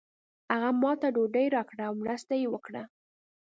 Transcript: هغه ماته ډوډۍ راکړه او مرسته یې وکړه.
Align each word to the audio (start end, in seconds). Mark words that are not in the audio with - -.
هغه 0.53 0.69
ماته 0.81 1.07
ډوډۍ 1.15 1.47
راکړه 1.55 1.83
او 1.89 1.93
مرسته 2.03 2.33
یې 2.41 2.47
وکړه. 2.53 2.83